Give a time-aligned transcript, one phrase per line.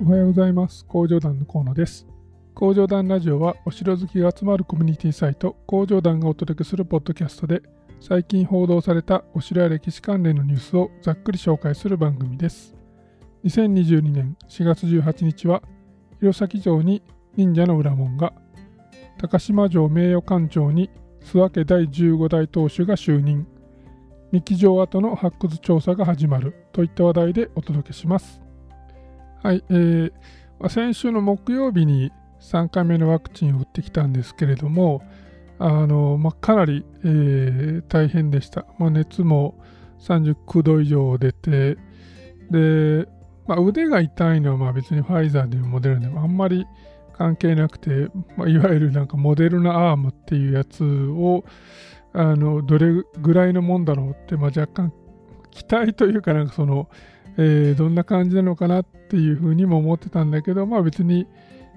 [0.00, 0.86] おはようございます。
[0.86, 2.06] 工場団の河野です。
[2.54, 7.62] 工場団ラジオはお城好きが集まるコミュニティサイト工場団がお届けするポッドキャストで
[8.00, 12.76] 最近報道されたお城や歴史関連のニュースをざっくり紹介する番組です。
[13.44, 15.62] 2022年4月18日は
[16.20, 17.02] 弘前城に
[17.34, 18.32] 忍者の裏門が
[19.18, 20.90] 高島城名誉館長に
[21.24, 23.48] 諏訪家第15代当主が就任
[24.30, 28.47] 三木城跡の発掘調査が始まるといった話題でお届けします。
[29.42, 30.12] はい、えー、
[30.68, 32.10] 先週の木曜日に
[32.40, 35.02] 3回目のワクチンを打ってきたんですけれども、
[35.60, 38.66] あのまあ、かなり、えー、大変でした。
[38.78, 39.54] まあ、熱も
[40.00, 41.76] 39度以上出て、
[42.50, 43.08] で、
[43.46, 46.66] まあ、腕が痛いのはまあ別にファイザーでもモデルでもあんまり
[47.16, 51.44] 関係なくて、まあ、いわゆるなんかモデルナアームっていうやつを
[52.12, 54.92] あのどれぐらいのもんだろうって、まあ、若干
[55.50, 56.88] 期待というかなんかその
[57.38, 61.26] えー、どんな感じなのかなっていうふうにも思ってたんだけど、まあ別に、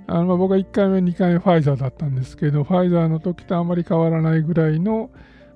[0.08, 5.11] あの、僕は1回目、2回目ファイザーだったんですけど、ファイザーの時とあまり変わらないぐらいの、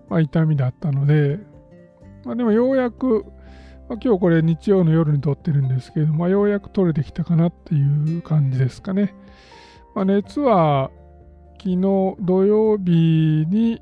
[0.08, 1.40] まあ、痛みだったので、
[2.24, 3.26] まあ、でもようやく、
[3.90, 9.16] まあ、今日これ日曜の夜に撮ってるんですけど、まあ、ようやく取れてきたかなっていう感じですかね。
[9.96, 10.92] まあ、熱は
[11.58, 13.82] 昨日土曜日に、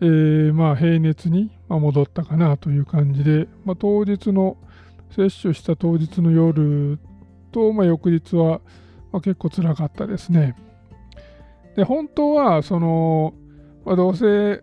[0.00, 4.58] えー、まあ平熱に戻ったかなという感じで、まあ、当日の
[5.10, 6.98] 接種した当日の夜
[7.52, 8.60] と、まあ、翌日は、
[9.12, 10.56] まあ、結構つらかったですね。
[11.76, 13.34] で、本当は、その、
[13.84, 14.62] まあ、どうせ、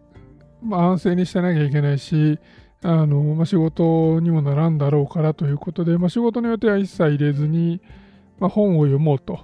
[0.63, 2.39] まあ、安静にしてなきゃいけないし、
[2.83, 7.79] あのまあ、仕事にもならんだろうからということで、まあ、仕事の予定は一切入れずに、
[8.39, 9.39] まあ、本を読もうと、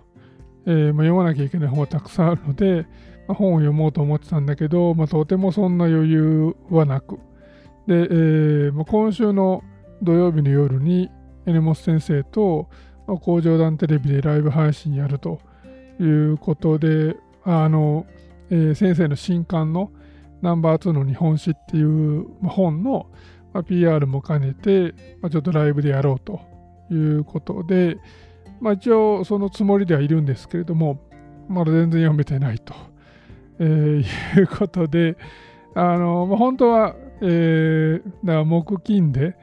[0.65, 2.87] えー、まあ、読まなきゃいけない本がたくさんあるので、
[3.27, 7.19] まあ、本を読もうと思ってたんだけど、まあ、とてもそんな余裕はなく、
[7.85, 9.63] で、えーまあ、今週の
[10.01, 11.09] 土曜日の夜に
[11.45, 12.69] 榎本先生と
[13.21, 15.39] 工場団テレビでライブ配信やると
[15.99, 18.05] いうことであの、
[18.49, 19.91] えー、先生の新刊の
[20.41, 23.07] ナンバー2の日本史っていう本の
[23.67, 26.41] PR も兼ねて、まあ、ちょっとライブでやろうと
[26.91, 27.97] いうことで、
[28.59, 31.01] まあ、一応そのつもりではいるんですけれども
[31.47, 32.75] まだ全然読めてないと、
[33.59, 35.17] えー、いうことで
[35.73, 39.35] あの、まあ、本当は、えー、だから木金で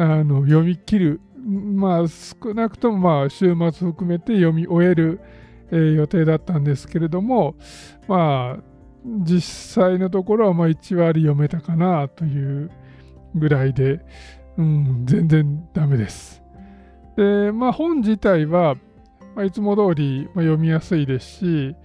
[0.00, 5.20] あの読み切る、まあ、少なくともまあ週末含めて読み終える、
[5.70, 7.54] えー、予定だったんですけれども、
[8.08, 8.62] まあ、
[9.04, 12.70] 実際のところはまあ1割読めたかなという
[13.34, 14.00] ぐらいで、
[14.56, 16.42] うん、全然ダメです。
[17.18, 18.76] で、まあ、本自体は、
[19.44, 21.76] いつも通り、読みやすいですし、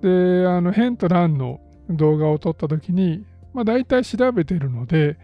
[0.00, 5.18] で、あの、変と欄の動画を撮った時に、まあ、大体調べてるので、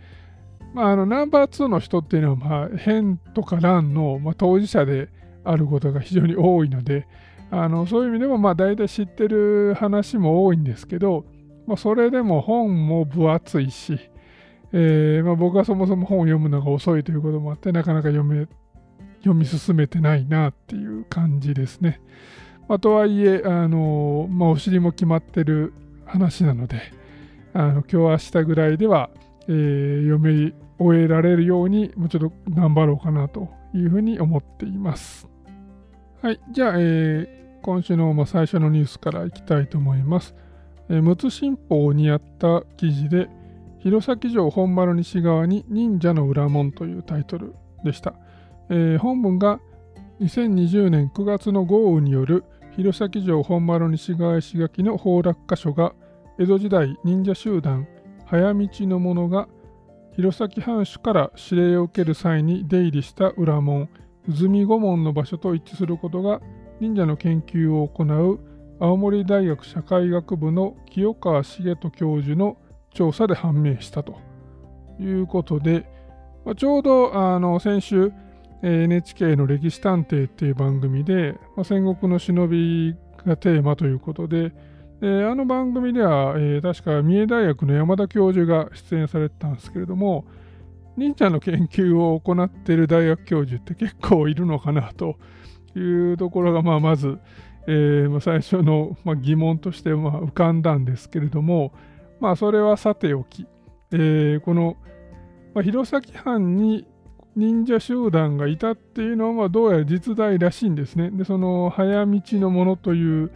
[0.74, 5.08] まあ、あのナンバー2の人っていうのは、まあ、変とか乱の、まあ、当事者で
[5.44, 7.06] あることが非常に多いので、
[7.50, 11.24] あのそういう意味でも、まあ、大体知ってる話も多いんですけど、
[11.66, 13.98] まあ、それでも本も分厚いし、
[14.72, 18.48] えーまあ、僕はそもそも本を読むのが遅いということもあって、なかなか読め
[19.18, 22.00] 読み進めてないなっていう感じですね。
[22.68, 25.72] まあ、とはいえ、あのまあ、お尻も決まってる
[26.04, 26.80] 話なので、
[27.52, 29.10] あの今日明日ぐらいでは、
[29.46, 35.28] えー、読み終えられるように、もうちょっと頑張ろうかなというふうに思っています。
[36.22, 40.34] はい、じゃあ、えー、今週のま最初のニュースからいきたいと思います。
[40.88, 43.28] えー、陸奥新報にあった記事で、
[43.80, 47.54] 弘前城本丸西側に忍者の裏門というタイトル
[47.84, 48.14] でした。
[48.70, 49.60] えー、本文が
[50.20, 52.44] 2020年9月の豪雨による
[52.76, 55.92] 弘前城本丸西側石垣の崩落箇所が
[56.38, 57.86] 江戸時代忍者集団
[58.26, 59.48] 早道の者が
[60.16, 63.88] 弘前藩主から指令を受ける際に出入りした裏門、
[64.28, 66.40] 渦見御門の場所と一致することが
[66.80, 68.40] 忍者の研究を行う
[68.80, 72.56] 青森大学社会学部の清川茂人教授の
[72.92, 74.16] 調査で判明したと
[75.00, 75.84] いうことで、
[76.44, 78.12] まあ、ちょうどあの先週、
[78.62, 82.94] NHK の歴史探偵っていう番組で、まあ、戦国の忍び
[83.26, 84.52] がテーマということで、
[85.04, 90.24] であの番組では、えー、確か三重大学の山田教授が出演されてたんですけれども、
[90.96, 95.16] 忍者の研究を行っている大学教授って結構いるのかなと
[95.76, 95.80] い
[96.12, 97.18] うところが、まあ、まず、
[97.66, 101.74] えー、最初の、ま、疑問としてまあ浮かんだんですけれども、
[102.18, 103.46] まあ、それはさておき、
[103.92, 104.78] えー、この、
[105.54, 106.86] まあ、弘前藩に
[107.36, 111.10] 忍者集団がいたっていうのは、どうやら実在らしいんですね。
[111.10, 113.30] で、その早道のものという、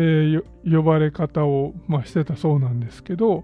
[0.00, 0.42] ー、
[0.76, 3.42] 呼ばれ方を、まあ、してたそうなんですけど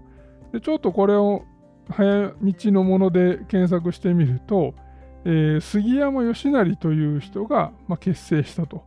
[0.53, 1.43] でちょっとこれを
[1.89, 4.73] 早道のもので検索してみると、
[5.25, 8.85] えー、杉山義成という人が、まあ、結成したと。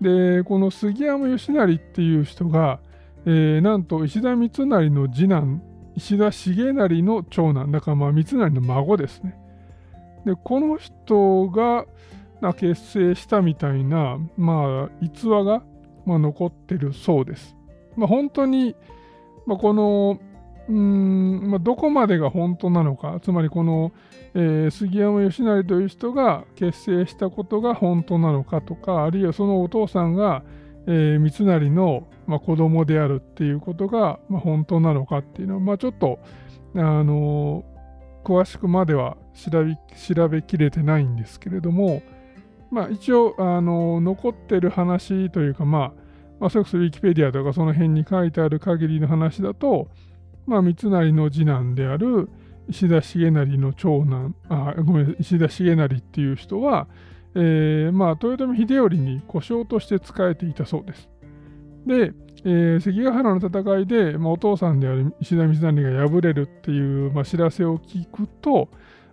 [0.00, 2.80] で、この杉山義成っていう人が、
[3.26, 5.62] えー、なんと石田三成の次男、
[5.94, 9.36] 石田重成の長男、だからまあ三成の孫ですね。
[10.24, 11.86] で、この人が
[12.54, 15.62] 結成したみたいな、まあ、逸話が、
[16.06, 17.56] まあ、残ってるそうです。
[17.96, 18.74] まあ、本当に、
[19.44, 20.18] まあ、この、
[20.68, 23.92] うん、まあ、どこまでが本当なのか、つまりこの、
[24.34, 30.42] えー、杉山義成という人が結成したことが本当なのかとか、あるいはそのお父さんが、
[30.86, 36.18] えー、三成の、まあ、子供であるっていうことが、まあ、本当なのかっていうのは、まあ、ちょっと、
[36.74, 39.76] あのー、詳しくまでは調べ
[40.14, 42.02] 調べきれてないんですけれども、
[42.70, 45.92] まあ、一応、あの、残ってる話というか、まあ、
[46.40, 49.88] まあ、それこそウィキペディアとかその辺に書いてある限りの話だと、
[50.46, 52.28] まあ、三成の次男である
[52.68, 56.88] 石田重成の長男、あ、ごめん、石田重成っていう人は、
[57.34, 61.08] えー、まあ、豊臣秀頼に故障として仕えていたそうです。
[61.86, 62.12] で、
[62.44, 68.68] えー、関ヶ原の戦いで、まあ、お父さんである石田三成が敗れるっていう、まあ、知らせを聞くと、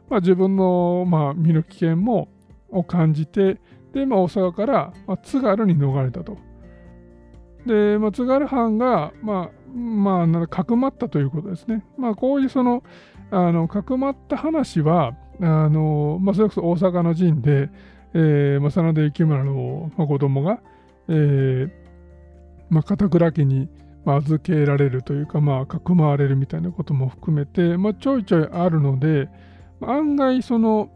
[0.09, 2.29] まあ、自分の、まあ、身の危険も
[2.73, 3.59] を感じて、
[3.93, 6.37] で、まあ、大阪から、まあ、津軽に逃れたと。
[7.65, 11.85] で、まあ、津軽藩が、まあ、まあ、かくまったということですね。
[11.97, 12.83] まあ、こういうその、
[13.31, 17.69] あの、かくまった話は、あの、まあ、それこそ大阪の陣で、
[18.13, 20.59] えー、まあ、真田幸村の、まあ、子供が、
[21.07, 21.69] えー、
[22.69, 23.69] まあ、片倉家に、
[24.05, 29.29] まあ、預けられるというか、まあ、かくまわれるみたいなことも含めて、まあ、ちょいちょいあるので、
[29.79, 30.89] まあ、案外、その、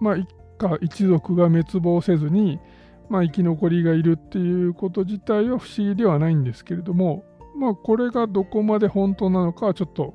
[0.00, 0.28] まあ、一
[0.58, 2.60] 家一族が滅亡せずに、
[3.08, 7.24] まあ、生き残りがいるっていうこと自体は不思議ではないんですけれども、
[7.56, 10.14] まあ、これがどこまで本当なのかはちょっと、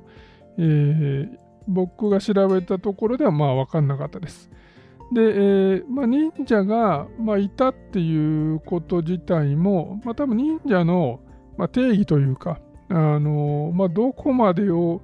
[0.58, 1.28] えー、
[1.68, 4.50] 僕が調べたところではまあ分かんなかったです。
[5.12, 11.20] で、えーまあ、忍者が、まあ、いたっていうこと自体も、まあ、多分忍者の、
[11.56, 15.00] まあ、定義というか、あのまあ、どこまでを、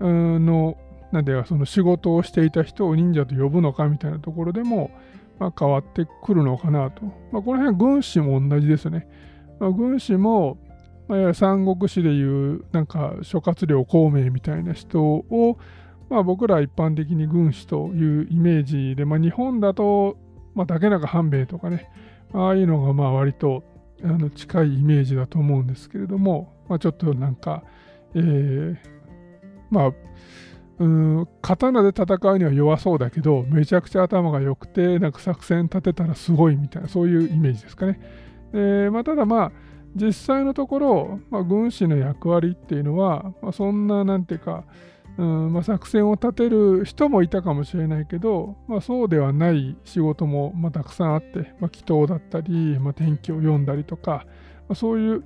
[0.00, 0.76] の、
[1.12, 4.90] なんでその仕事をしていた人を忍者と呼ぶのかみたいなところでも、
[5.38, 7.04] まあ、変わってくるのかなと。
[7.32, 9.08] まあ、この辺軍師も同じですね。
[9.58, 10.58] まあ、軍師も、
[11.08, 15.58] まあ、いわゆる三国志でいうなんか諸葛亮孔明みたいな人を、
[16.08, 20.16] まあ、僕ら一般的に軍師というイメージで、まあ、日本だと、
[20.54, 21.90] まあ、竹中半兵衛とかね、
[22.32, 23.64] ああいうのがまあ割と
[24.02, 27.62] あの近いイメージだと思うんですけれども、まあ、ちょっとなんか、
[28.14, 28.76] えー、
[29.70, 29.92] まあ、
[30.80, 38.00] うん刀で戦うには弱そうだけどめちゃくちゃ頭が良くてなんか作戦立てたらすごいみたいなそういうイメージですかね。
[38.52, 39.52] でまあ、ただまあ
[39.94, 44.64] 実際のところ、まあ、軍師の役割っていうのは、まあ、そんななんていうか、
[45.18, 54.24] うんまあ、作戦を立てる人もいたかもしれないけど、まあ、そうではない仕事も、まあ、たくさんあって、まあ、祈祷だったり、まあ、天気を読んだりとか、
[54.68, 55.24] まあ、そういう、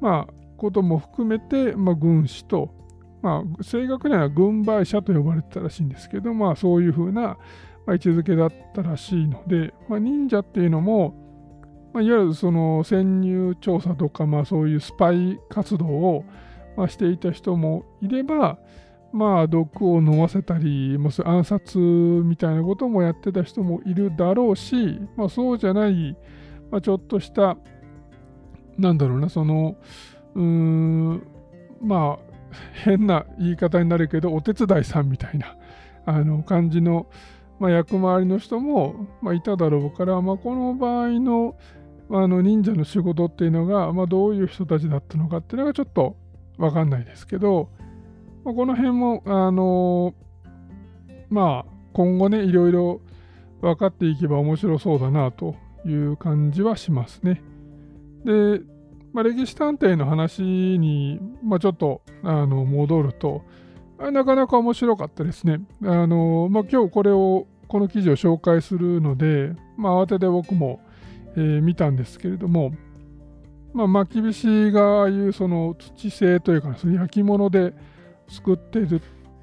[0.00, 2.74] まあ、ことも含めて、まあ、軍師と、
[3.22, 7.36] まあ、正確には軍配者と呼ばれてたらしいんですけど、まあ、そういうふうな、
[7.86, 11.14] 位置づけだったらしいので、まあ、忍者っていうのも、
[11.92, 16.24] まあ、いわゆるその潜入調査とか、まあ、そういうスパイ活動を、
[16.76, 18.58] まあ、していた人もいれば、
[19.12, 26.16] まあ、毒を飲ませたり、まあ、暗殺みたいなこともやってた人もいるだろうし、まあ、そうじゃない、
[26.70, 27.56] まあ、ちょっとした、
[28.78, 29.76] なんだろうな、その、
[30.36, 31.22] うーん、
[31.82, 32.29] まあ、
[32.84, 35.56] 変な言い方になるけど、お手伝いさんみたいな
[36.06, 37.06] あの感じの、
[37.58, 41.56] まあ、役回りの人も、まあ、いただろうから、まあ、この場合の
[42.12, 46.16] あの忍者の仕事っていうのが、まあ、どういう人たちだったのかっていうのがちょっと
[46.58, 47.70] わかんないですけど、
[48.44, 50.14] まあ、この辺も、あの
[51.28, 53.00] まあ、今後ね、いろいろ
[53.60, 55.54] 分かっていけば面白そうだなと
[55.86, 57.42] いう感じはしますね。
[58.24, 58.60] で、
[59.12, 63.42] まあ、歴史探偵の話に、まあ、ちょっとあの戻ると、
[63.98, 65.60] なかなか面白かったですね。
[65.82, 70.80] あのまあ、今日これを、この記事を紹介するので、まあ、慌てて僕も、
[71.36, 72.72] えー、見たんですけれども、
[73.72, 77.74] まあ、まきびしがああいうその土製というか、その焼き物で
[78.28, 78.80] 作って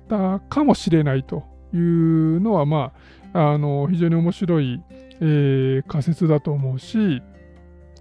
[0.09, 1.43] たかもしれないと
[1.73, 2.93] いうのは、ま
[3.33, 7.21] あ、あの非常に面白い、えー、仮説だと思うし、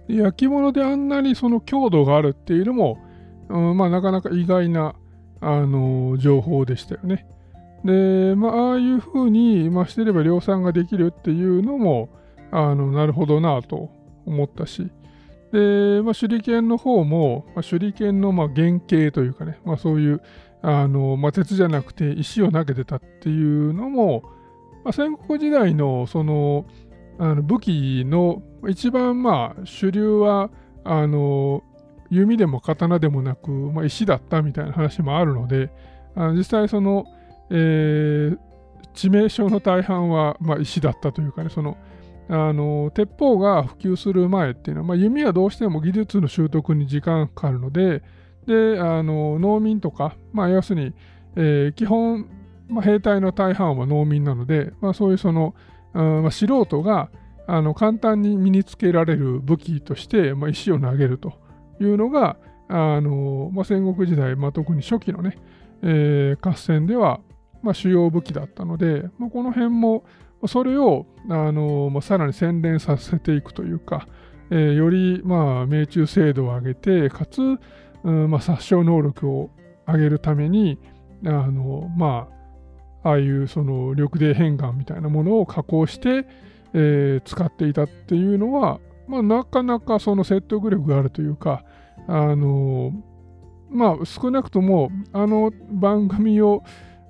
[0.07, 2.97] 焼き物であんなにその強度があるっていうのも、
[3.49, 4.95] うん、まあなかなか意外な、
[5.39, 7.27] あの情報でしたよね。
[7.85, 12.09] で、まあ、ああいうふうに、まあ、してれば量産ができるっていうのも、
[12.51, 13.89] あのなるほどなと
[14.25, 14.89] 思ったし、
[15.51, 20.21] で、まあ、手裏剣の方も、まあ、手裏剣のまあ原型というかね、まあ、そういう
[20.61, 24.23] あの、まあ、鉄じゃなくて石を投げてたっていうのも、
[24.83, 26.65] まあ、戦国時代のその
[27.19, 30.49] あの武器の一番まあ主流は
[30.83, 31.63] あの
[32.09, 35.69] 弓でも刀でもなく、まあ、石だったみたいな話もあるので
[36.15, 37.05] あの実際その、
[37.49, 38.37] えー、
[38.93, 41.77] 致命傷の大半は、まあ、石だったというかねその
[42.29, 48.03] あの鉄砲が普及する前っていうのは、まあ、弓はどうしても技術の習得に時間がかかるので
[48.47, 50.93] であの農民とか、まあ、要するに、
[51.35, 52.27] えー、基本、
[52.67, 55.53] まあ、兵隊の大半は農民なので、まあ、そういうその、
[55.97, 57.09] まあ、素人が
[57.47, 61.33] あの簡単に身につけられる武器として、まあ、石を投げると
[61.79, 62.37] いうのが
[62.67, 65.37] あの、まあ、戦国時代、まあ、特に初期のね、
[65.81, 67.21] えー、合戦では、
[67.61, 70.03] まあ、主要武器だったので、まあ、この辺も
[70.47, 74.07] それをあの、まあ、さらに洗練させていくというか、
[74.51, 77.41] えー、より、まあ、命中精度を上げてかつ、
[78.03, 79.49] うんまあ、殺傷能力を
[79.87, 80.79] 上げるために
[81.25, 82.36] あのまあ
[83.07, 86.25] ああいうその緑泥変顔みたいなものを加工して、
[86.73, 91.63] えー、使っていたっていうのは、まあ、なかなかその説得力があるというか、
[92.07, 92.91] あの
[93.69, 96.63] まあ、少なくともあの番組を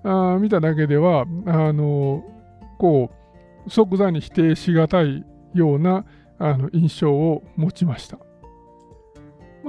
[0.03, 2.23] あ見ただけではあの
[2.77, 3.11] こ
[3.65, 6.05] う即座に否定しがたいような
[6.39, 8.19] あの印象を持ちました。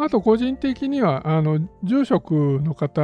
[0.01, 3.01] あと個人的にはあの住職の方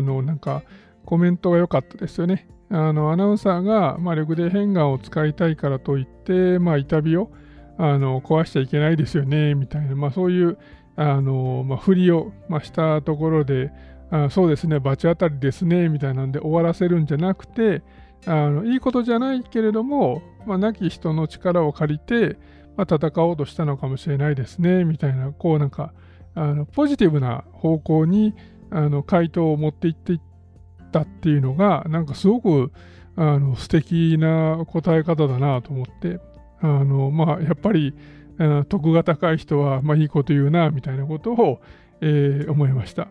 [0.00, 0.62] のなんか
[1.04, 2.48] コメントが良かったですよね。
[2.70, 7.30] あのアナウンサーが、まあ、緑で変顔を使いたいからといって、まあ、痛みを
[7.78, 10.58] あの壊しちゃいけないですよねみたいな、まあ、そういう
[10.96, 13.70] あの、まあ、振りを、まあ、したところで
[14.10, 17.82] あそうですね罰当たりですねみたいなんで終わらせるんじゃなくて
[18.26, 22.36] あのいいことじゃないけれども、まあ、亡き人の力を借りて、
[22.76, 25.92] まあ、戦おうとしたのかもしれないですねみたいなこうなんか
[26.34, 28.34] あのポジティブな方向に
[28.70, 30.20] あの回答を持っていっていっ
[30.90, 32.72] たっていうのがなんかすごく
[33.16, 36.20] あの素敵な答え方だなと思って
[36.60, 37.94] あのまあやっぱり
[38.68, 41.60] 徳が高い人は、まあ、いいこと言うなみたいなことを、
[42.00, 43.08] えー、思いました。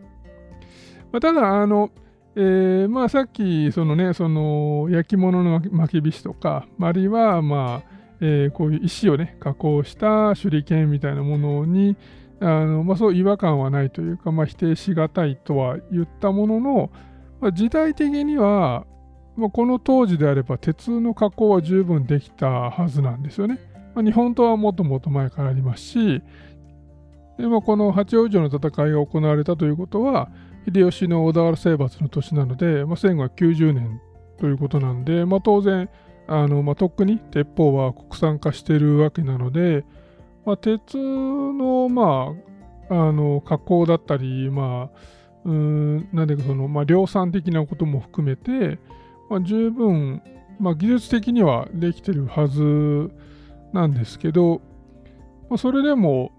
[1.11, 1.91] まあ、ただあの、
[2.35, 7.89] えー、まあ、さっきそのねその焼き物の巻き菱とかあるいはまあ、
[8.21, 11.97] えー、こういう石をね加工した手裏剣みたいなものに
[12.39, 16.91] あの、まあ、そう違和感はないというか、まあ、否定しがたいとは言ったものの、
[17.39, 18.85] まあ、時代的には、
[19.35, 23.59] まあ、この当時であれば鉄の加工は十分できたはずなんですよね。
[23.93, 26.21] まあ、日本刀はもっともっと前からありますし、
[27.37, 30.29] でまあ、この八王子の戦いが行われたということは、
[30.65, 34.01] 秀吉の小田原征伐の年なので、まあ、1590年
[34.37, 35.89] ということなんで、まあ、当然、
[36.27, 39.85] あのまあ、とっくに鉄砲は国産化しているわけなので、
[40.45, 42.33] まあ、鉄の,、ま
[42.89, 44.99] あ、あの加工だったり、まあ、
[45.47, 48.79] うんなんでその、まあ、量産的なことも含めて、
[49.29, 50.21] まあ、十分、
[50.59, 53.09] まあ、技術的にはできてるはず
[53.71, 54.61] なんですけど、
[55.49, 56.33] まあ、それでも、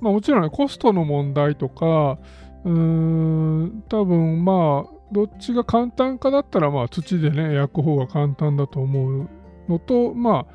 [0.00, 2.18] まあ、もちろん、ね、コストの問題とか、
[2.64, 9.28] うーん、多分まあ、どっちが簡単かだったら、まあ、土でね、焼く方が簡単だと思う
[9.68, 10.46] のと、ま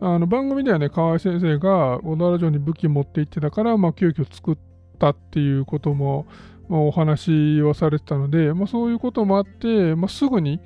[0.00, 4.58] あ、あの番組ではね、河合先生が小田原城に武器持って行ってたから、まあ、急遽作っ
[4.98, 6.26] たっていうことも、
[6.68, 10.60] まあ、お話はされてたので、まあ、そういうこともあって、まあ、すぐに、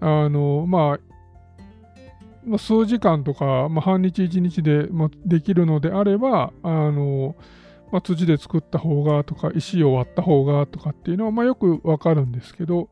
[0.00, 1.12] あの、まあ、
[2.44, 7.36] まあ、数時間とか、まあ、半日一日で、まあ、できるのであれば、あの、
[7.92, 12.88] まあ、土で作った方がとか、石を割った方がとかっていうのは、まあ、よくわかるんですけど、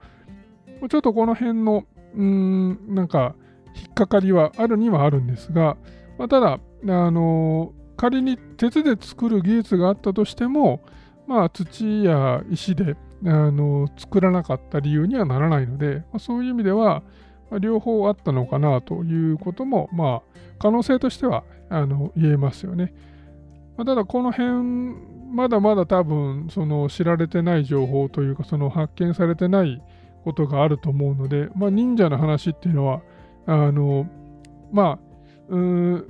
[0.88, 3.34] ちょっとこの辺の、うん、なんか、
[3.76, 5.76] 引っかかりはあるにはあるんですが、
[6.18, 10.80] まあ、ただ、あの仮に鉄で作る技術があったとしても、
[11.30, 17.04] まあ、土や石であの作らなかった理由にはならないので、まあ、そういう意味では、
[17.52, 22.92] まあ、両方あったのかなということも、まあ、可能性としてはあの言えますよね。
[23.76, 24.96] まあ、ただ、この辺、
[25.32, 29.80] まだまだ多分その知られてない情報というか、その発見されてない
[30.24, 33.02] ことがあると思うので、まあ、忍者の話っていうのは、
[33.46, 34.04] あの、
[34.72, 34.98] まあ、
[35.48, 36.04] うー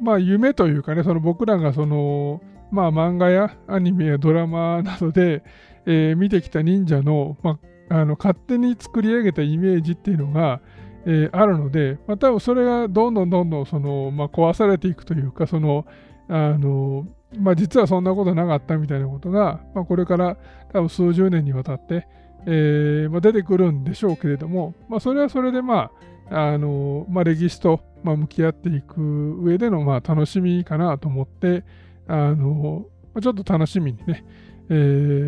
[0.00, 5.42] まあ、夢というかね、その僕らがその、まあ、漫画やアニメやドラマなどで、
[5.86, 7.58] えー、見てきた忍者の、ま
[7.88, 10.60] あ、あの勝手に作り上げたイメージっていうのが、
[11.06, 15.86] えー、あるので、まあ、多分それがどんどんどんどんその、まあ、壊されていくというか、その、
[16.28, 17.06] あの、
[17.38, 20.36] まあ、実はそんなことなかったみたいなことが、まあ、これから
[20.72, 22.06] 多分数十年にわたって、
[22.46, 31.64] えーまあ、出てくるんでしょうけれども、まあ、それはそれで、まああのまあ、歴史と、まあ、向き合っていく上での、まあ、楽しみかなと思って、
[32.08, 32.86] あの
[33.20, 34.24] ちょっと楽しみにね、
[34.70, 34.74] え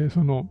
[0.08, 0.48] ー、その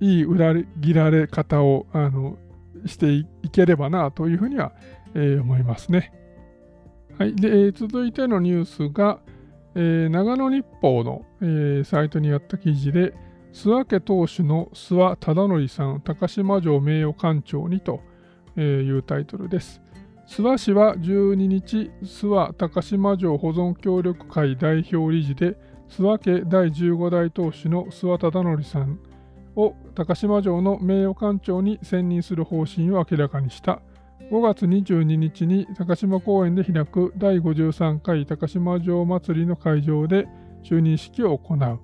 [0.00, 2.38] いい裏切られ方をあの
[2.86, 4.72] していければなというふうには、
[5.14, 6.12] えー、思いますね。
[7.18, 7.34] はい。
[7.34, 9.20] で、えー、続いてのニュースが、
[9.74, 13.14] えー、長野日報の、えー、サイトにあった記事で、
[13.52, 18.00] 諏訪家当主の諏訪忠則さん、高島城名誉館長にと
[18.56, 19.80] いうタイトルです。
[20.26, 25.56] 諏訪市は12日、諏訪高島城保存協力会代表理事で、
[25.90, 28.98] 諏訪家第15代当主の諏訪忠則さん
[29.54, 33.82] を高島城の名誉館長に選任する方針を明らかにした。
[34.30, 40.26] 5月22日に高島公園で開く第53回高島城祭りの会場で
[40.62, 41.80] 就任式を行う。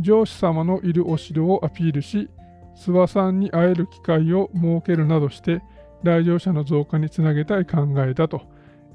[0.00, 2.28] 上司様のいるお城をアピールし、
[2.76, 5.62] 諏訪さんに会える機会を設けるなどして、
[6.02, 8.42] 来場者の増加につなげたい考えだと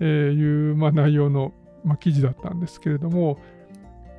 [0.03, 3.39] いう、まあ、内容の、まあ、記事だったんですけれども、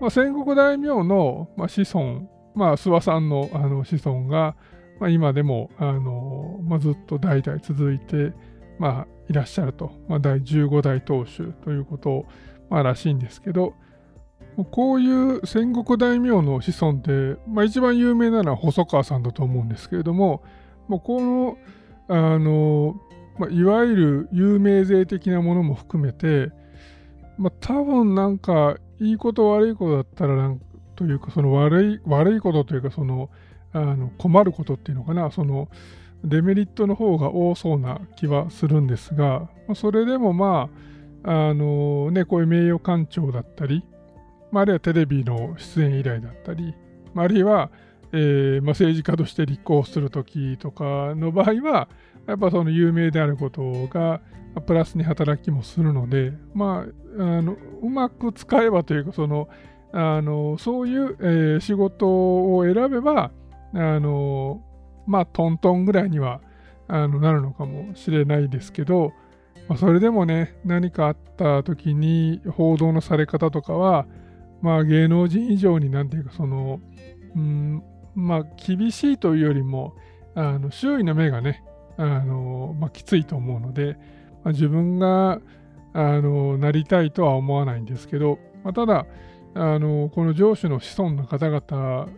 [0.01, 4.57] まあ、戦国大名の、まあ、子孫、まあ、諏訪さんのあの子孫が、
[5.01, 8.33] まあ、今でもあの、まあ、ずっと代々続いて、
[8.79, 12.27] まあ、いらっしゃると、まあ、第15代当主ということ、
[12.69, 13.75] まあ、らしいんですけど、
[14.71, 20.43] こういう戦国大名の子孫って、まあ、一番有名なのは細川さんだと思うんですけれども、
[20.87, 21.57] もうこの、
[22.09, 23.01] あの、
[23.39, 26.53] まあ、いわゆる有名税的なものも含めて、
[27.37, 30.61] まあ、多分なんか、いいこと悪いことだったらなん
[30.95, 33.31] というか、その悪い、悪いことというか、その、
[33.73, 35.69] あの困ることっていうのかな、その、
[36.25, 40.71] デメリットの方が多そうな気はするんですが、まそれでもま
[41.25, 43.85] あ、あのね、こういう名誉館長だったり、
[44.53, 46.75] まあ、あるいはテレビの出演依頼だったり、
[47.13, 47.71] まあ、あるいは、
[48.17, 51.89] えーまあ、政治家として立候補するときとかの場合は、
[52.27, 54.21] やっぱその有名であることが
[54.67, 56.87] プラスに働きもするので、ま
[57.19, 59.49] あ、あのうまく使えばというか、その
[59.93, 62.07] あのそういう、えー、仕事
[62.55, 63.33] を選べば、
[63.73, 64.63] あの
[65.07, 66.41] まあ、トントンぐらいには
[66.87, 69.13] あのなるのかもしれないですけど、
[69.69, 74.07] まあ、それでもね、何かあった時に報道のされ方とかは、
[74.63, 76.81] まあ、芸能人以上になんていうか、その、
[77.37, 77.83] うん、
[78.15, 79.95] まあ、厳しいというよりも、
[80.35, 81.65] あの周囲の目がね、
[81.97, 83.97] あのまあ、きついと思うので、
[84.43, 85.41] まあ、自分が
[85.93, 89.07] あのなりたいとは思わないんですけど、まあ、ただ
[89.55, 92.09] あの、この上司の子孫の方々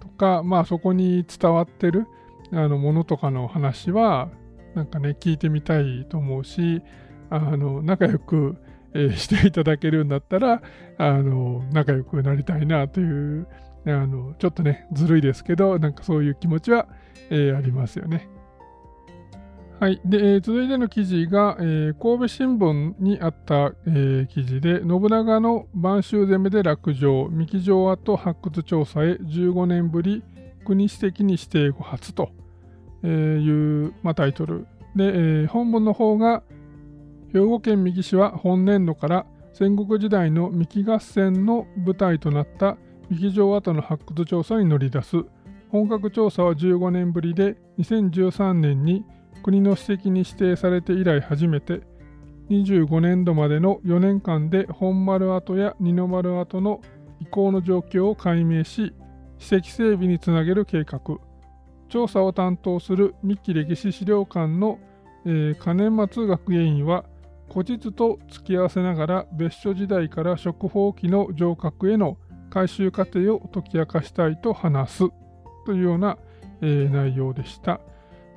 [0.00, 2.06] とか、まあ、そこに伝わってる
[2.52, 4.30] あのものとかの話は
[4.74, 6.82] なんかね聞いてみたいと思うし
[7.30, 8.56] あの仲良く、
[8.94, 10.62] えー、していただけるんだったら
[10.96, 13.46] あの仲良くなりたいなという
[13.86, 16.88] あのちょっとねずるいですけどなんかそういう気持ちは、
[17.30, 18.28] えー、ありますよね。
[19.80, 20.00] はい。
[20.04, 30.24] で、えー、続いての記事が、えー、神戸新聞にあった、えー、記事で、信長の晩秋攻めで落城、三木城跡発掘調査へ15年ぶり、
[30.66, 32.32] 国史的に指定後初と
[33.04, 34.66] いう、まあ、タイトル。
[34.96, 36.42] で、えー、本文の方が、
[37.32, 42.78] 兵庫県三木市は本年度から戦国時代の三木合戦の舞台となった
[43.10, 45.16] 三木城跡の発掘調査に乗り出す。
[45.70, 49.04] 本格調査は15年ぶりで、2013年に
[49.42, 51.80] 国の史跡に指定されて以来初めて
[52.50, 56.80] 25年度までの4年間で本丸跡や二の丸跡の
[57.20, 58.94] 移行の状況を解明し
[59.38, 61.00] 史跡整備につなげる計画
[61.88, 64.78] 調査を担当する三木歴史資料館の、
[65.24, 67.04] えー、金松学芸員は
[67.50, 74.98] 古実と付き合わせながら別所時代から食宝期の城郭への改修過程を解き明かしたいと話す
[75.66, 76.18] というような、
[76.60, 77.80] えー、内容でした。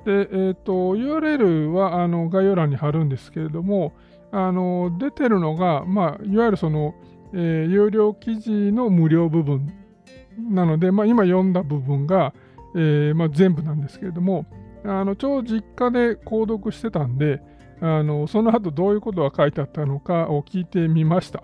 [0.04, 3.92] で、えーと、URL はあの概要欄に貼るんですけれども、
[4.30, 6.94] あの出てるのが、まあ、いわゆるその、
[7.34, 9.72] えー、有料記事の無料部分
[10.50, 12.34] なので、まあ、今読んだ部分が、
[12.74, 14.46] えーまあ、全部なんですけれども、
[14.84, 17.40] あの超実家で購読してたんで、
[17.80, 21.42] あのその後どういうことが書いてあったのかを聞いてみました。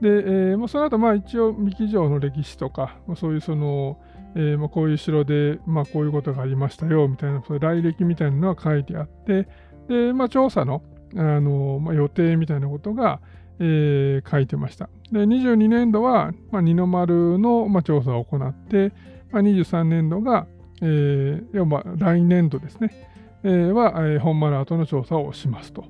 [0.00, 3.98] で、えー、もうその後まあ一応三木城の歴史とか、そういうその、
[4.36, 9.46] えー、まあ、こういう城で、まあ、こういうことがありましたよみたいなそ来歴みたいなのが書いてあって
[9.88, 10.82] で、まあ、調査の
[11.16, 13.20] あの、ま予定みたいなことが、
[13.60, 14.88] えー、書いてました。
[15.12, 18.92] で22年度は、ま二の丸の、ま調査を行って、
[19.30, 20.46] ま23年度が、
[20.82, 23.08] えー、要は来年度ですね、
[23.44, 25.84] えー、は、えー、本丸跡の調査をしますと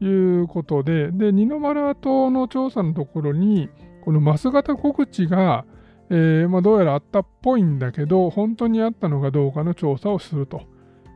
[0.00, 3.68] いうことで、で、二の丸跡の調査のところに、
[4.04, 5.64] この増型小口が、
[6.10, 10.62] えー、まあ、どうやらあったっぽいんだけど、本当にあったのかどうかの調査をすると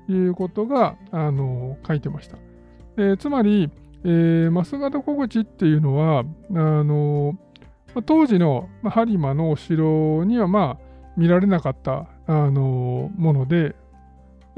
[0.09, 2.39] いうことが、あの書いてました。
[2.97, 3.71] えー、つまり、
[4.05, 7.37] えー、増形小口っていうのは、あの
[7.95, 10.85] まあ、当時の、播磨のお城には、まあ、
[11.17, 13.75] 見られなかった、あのもので、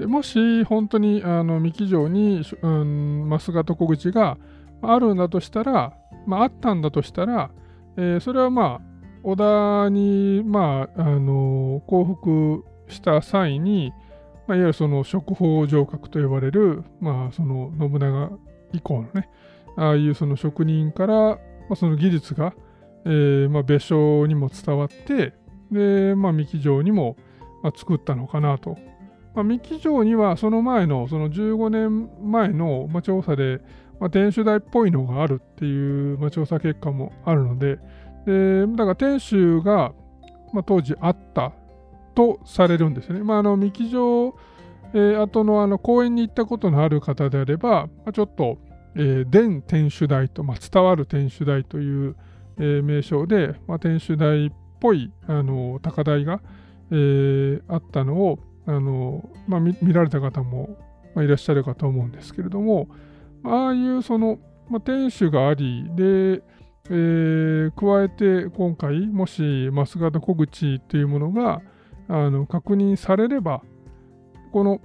[0.03, 4.37] でもし本当にあの三木城に、うん、増形小口が
[4.83, 5.93] あるんだとしたら、
[6.27, 7.53] まあ、あったんだとしたら、
[7.97, 13.93] えー、それはまあ織田に、まあ、あの降伏した際に、
[14.49, 18.33] まあ、いわゆるその職法上格と呼ばれる、まあ、その信長
[18.73, 19.29] 以降のね
[19.77, 21.39] ああいうその職人から、ま
[21.71, 22.55] あ、その技術が、
[23.05, 25.33] えーまあ、別所にも伝わって
[25.71, 27.17] で、まあ、三木城にも、
[27.63, 28.77] まあ、作ったのかなと。
[29.35, 33.61] まあ、三木城にはその前のその15年前の、調査で、
[33.99, 37.79] まあ、天守台っぽいのがあるっていう、調査結果もあるので
[38.27, 39.93] でだから天守が、
[40.53, 41.53] まあ、当時あった
[42.15, 43.21] とされるんですね。
[43.21, 44.35] まあ、あの三木城、
[44.95, 48.59] えー、後のあの公園に行ったことのある方であれば、まあ、ちょっと、
[48.95, 52.17] えー、伝天守台と、まあ、伝わる天守台という、
[52.59, 56.41] えー、名称で、まあ、天守台っぽいあの高台が、
[56.91, 60.77] えー、あったのを、あの、まあ、見られた方も、
[61.17, 62.89] いらっしゃるかと思うんですけれども、
[63.45, 66.43] ああいうその、まあ、天守があり、で、
[66.91, 71.61] えー、加えて今回、もし増形小口というものが
[72.09, 73.63] あの確認されれば、
[74.53, 74.81] この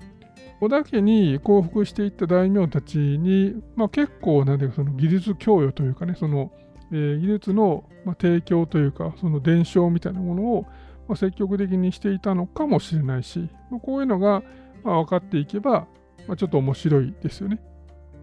[0.59, 6.51] 織田家に降伏していった大名たちに、まあ、結構なんてその技術供与というかね、その、
[6.91, 7.83] えー、技術の、
[8.21, 10.65] 提供というか、その伝承みたいなものを、
[11.07, 14.43] ま、積極的にしていたのかもしれないし、ま、こういうのが、
[14.83, 15.87] ま、分かっていけば、
[16.27, 17.59] ま、ちょっと面白いですよね。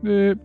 [0.02, 0.36] で、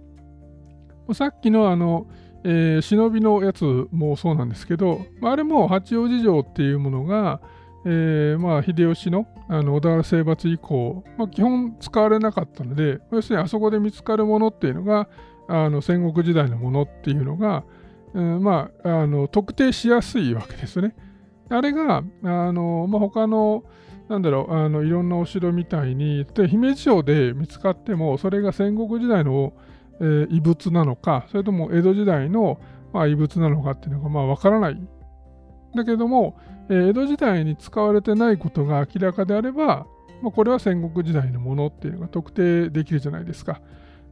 [1.14, 2.08] さっきのあの、
[2.44, 7.42] えー、忍びのやつもそうなんですけど、まあ、あれも八王子城っていうものが、
[7.86, 15.10] えー、まあ秀吉のあの小田原征伐以降、まあ、基本使われなかったので、要するにあそこで見つかるものっていうのが、
[15.48, 17.64] あの戦国時代のものっていうのが、
[18.14, 20.96] うん、まあ、あの特定しやすいわけですね。
[21.50, 23.64] あれが、あの、まあ、他の、
[24.08, 29.54] なんだろう、あの、いろんなお城みたいに、例えば姫路城で見つかっても、それが戦国時代の、
[30.00, 32.60] えー、遺物なのか、それとも江戸時代の、
[32.94, 34.82] まあ、遺物なのかっていうのが、まあ、わからない。
[35.76, 39.86] だけども、えー、江戸時代に使われてないことが明らかであれば、
[40.22, 43.62] まあ、これは戦国時代のものっていうのが特定できるじゃないですか。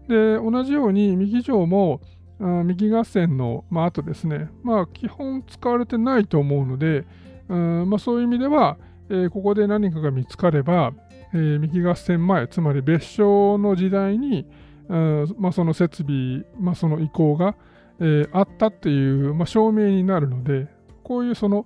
[0.07, 2.01] で、同じように、右城も、
[2.39, 7.05] 三木合戦の、まあ後ですね、まあ基本使われてないと思うので、
[7.49, 8.77] うんまあ、そういう意味では、
[9.09, 10.93] えー、ここで何かが見つかれば、
[11.33, 14.45] えー、三木合戦前、つまり別所の時代に、
[14.89, 17.55] うんまあ、その設備、まあ、その意向が、
[17.99, 20.67] えー、あったっていう、まあ、証明になるので、
[21.03, 21.65] こういうその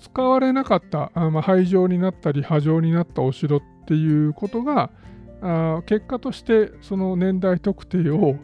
[0.00, 4.90] 使われなかったあ、まあ、廃城になったり、破城になったお城っていうことが、
[5.42, 8.36] あ結果としてその年代特定を、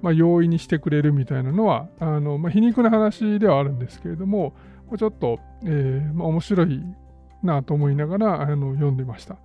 [0.00, 4.54] まあ、容易にしてくれるみたいなのはあの、まあ、皮肉な話ではあるんですけれども、
[4.98, 6.82] ちょっと、えーまあ、面白い
[7.42, 9.36] なと思いながらあの読んでました。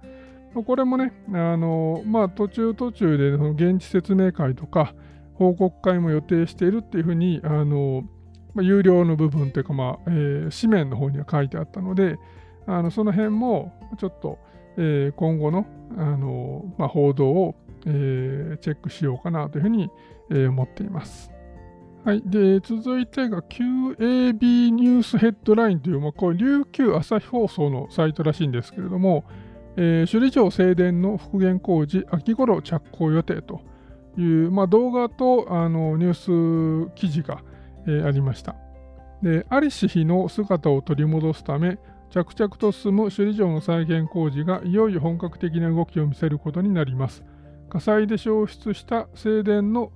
[0.53, 4.93] これもね、あのまあ、途中途中でその現地説明会とか
[5.35, 8.03] 報告会も予定しているっていうふうに、あの
[8.53, 12.17] まあ、有料の部分というか、まあえー、紙面の方には書いてあったので、
[12.67, 14.39] あのその辺もちょっと、
[14.77, 15.65] えー、今後の
[15.97, 19.89] あの、まあ、報道を、えー、チェックしようかなというふうに、
[20.29, 21.30] えー、思っています。
[22.03, 22.23] はい。
[22.25, 29.23] で、続いてが QAB ニュースヘッドラインという、まあ、これ琉球朝日放送のサイトらしいんですけれども、
[29.77, 33.61] えー、首里城正殿の復元工事、秋頃着工予定と
[34.17, 37.43] いう、まあ、動画とあのニュース記事が、
[37.85, 38.55] えー、ありました。
[39.21, 41.77] で、在りし日の姿を取り戻すため、
[42.09, 47.23] 着々と進む首里城の再現工事がいよいよ本格的な動きを見せることになります。
[47.69, 49.91] 火災で焼失した正殿の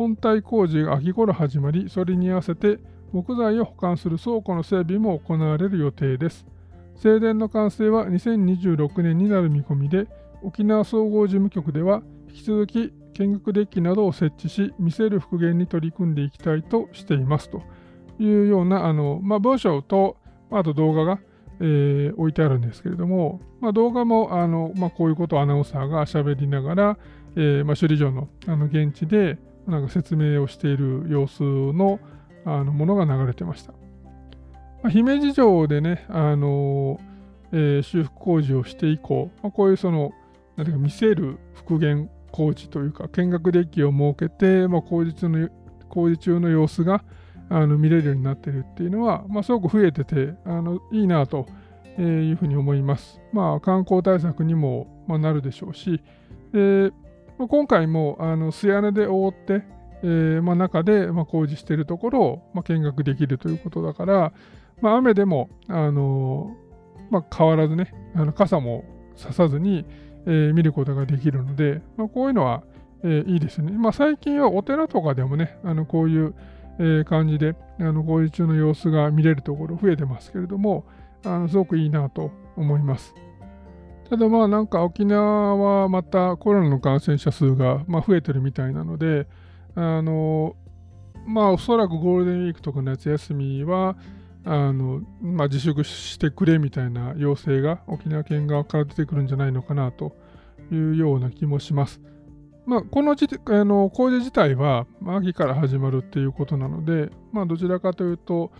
[0.00, 2.78] 本体工事が秋頃始まり、それに合わせて
[3.12, 6.46] 木材を保管する倉庫の整備も行われる予定です。
[6.96, 10.06] 正殿の完成は2026年になる見込みで、
[10.42, 17.60] 沖縄総合事務局では引き続き見学デッキなどを設置し、見せる復元に取り組んでいきたいとしていますと
[18.18, 20.16] いうようなあの、まあ、文章と、
[20.50, 21.18] あと動画が、
[21.60, 26.98] えー、置いてあるんですけれども、まあ、動画もあの、まあ、こういうことをアナウンサーが喋りながら、
[27.36, 32.00] えーまあ、首里城のあの現地で、なんか説明をしている様子の
[32.44, 33.72] あのものが流れてました。
[34.82, 36.98] まあ、姫路城でね、あの
[37.52, 40.12] えー、修復工事をして以降、まあ、こういうその、
[40.56, 45.48] なんていうか見せる復元工事というか、見学デッキを設けて、まあ、工事中の
[45.88, 47.04] 工事中の様子が
[47.48, 51.46] あの見れるようになっているっていうのは、まあ、すごく増えてて、あのいいなと
[51.98, 53.20] いうふうに思います。
[53.32, 56.00] まあ、観光対策にも、まあ、なるでしょうし、
[56.52, 56.92] で、
[57.48, 59.64] 今回もあの素屋根で覆って、
[60.02, 64.32] えーまあ、中で、ま、工事しているところを、ま、見学できるということだから、
[64.80, 66.56] まあ、雨でも、あの
[67.10, 68.84] ま、変わらずね、あの傘も
[69.16, 69.84] ささずに、
[70.26, 72.62] え、見ることができるので、ま、こういうのは、
[73.02, 73.72] え、いいですね。
[73.72, 76.34] ま、最近はお寺とかでもね、あのこういう、
[76.78, 80.84] え、感じであの工事中の様子が見れるところ増えてますけれども、
[81.24, 83.14] あのすごくいいなと思います。
[84.10, 89.28] ただまあなんか沖縄はまたコロナの感染者数がま増えてるみたいなので、
[89.76, 90.56] あの
[91.26, 93.96] まあおそらくゴールデンウィークとか夏休みは
[94.44, 100.16] あの、まあ、自粛してくれみたいな要請が沖縄県側から出てくるんじゃないのかなと
[100.72, 102.00] いうような気もします。
[102.66, 108.50] まあ、この時あの工事自体は秋から始まるっていうことなので、まあ、どちらかというと、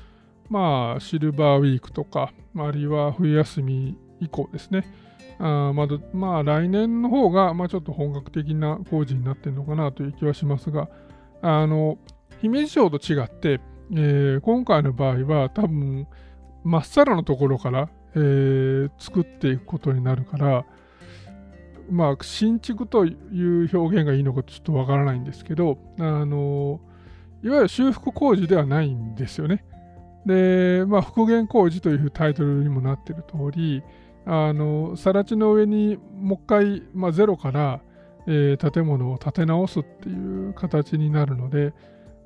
[0.48, 5.09] まあ、シルバーウィークとか、あるいは冬休み以降ですね。
[5.40, 10.88] あまだまあ、来年の方が、まあ、ちょっと本格的な工事になってるのかなという気はしますが、
[11.40, 11.98] あの
[12.40, 13.60] 姫路城と違って、
[13.92, 16.06] えー、今回の場合は多分
[16.62, 20.64] まっさらのところから、えー、作っていくことになるから
[21.90, 26.80] まあ新築という表現がいいのかちょっとわからないんですけどあの
[27.42, 29.64] いわゆる修復工事ではないんですよね。
[30.26, 33.82] で、まあ、復元工事というタイトルにもなっている通り、
[34.26, 37.80] あの、更地の上にもう一回、まあ、ゼロから、
[38.26, 41.72] えー、建物を建て直すっていう形になるので、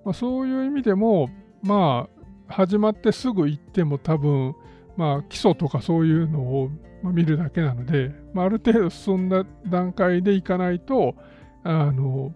[0.05, 1.31] まあ、そういう意味でも、
[1.63, 2.09] ま
[2.49, 4.55] あ、始まってすぐ行っても多分、
[4.97, 6.71] まあ、基礎とかそういうのを
[7.03, 11.15] 見るだけなので、まあ、ある程度進んだ段階で行かないと、
[11.63, 12.33] あの、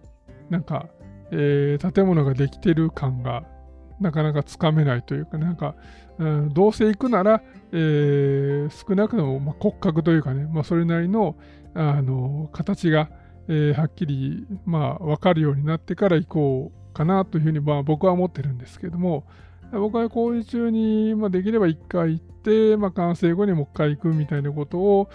[0.49, 0.87] なんか、
[1.31, 3.43] えー、建物ができてる感が
[3.99, 5.75] なかなかつかめないというか、なんか、
[6.51, 11.35] どうせ行くなら、えー、少なくとも、骨格というかね、まあ、それなりの
[11.73, 13.09] あの形が、
[13.47, 19.25] えー、はっきり、まあ、分かるようになってから行こうかなというふうに、まあ、僕は思ってるんですけども、
[19.71, 25.09] 僕は工事中に、まあ、できれば1回行って、まあ、完成後にもう1回行くみたいなことを、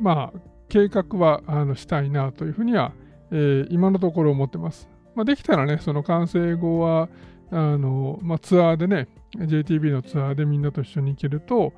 [0.00, 2.92] まあ、計画はあのしたいなというふうには、
[3.32, 4.88] えー、今のところ思ってます。
[5.14, 7.08] まあ、できたらね、その完成後は、
[7.50, 11.72] あのまあ、ツアーでね、JTB のツアーでみんなと一緒に行けると、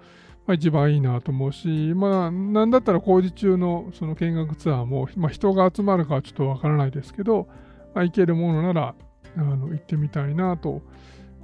[0.47, 7.49] まあ、一番いいなと思うし、まあ、なんだったら工事中のその見学ツアーも、まあ、人が集まるかはちょっとわからないですけど、
[7.95, 8.95] まあ、行けるものなら、
[9.37, 10.83] あの行ってみたいなと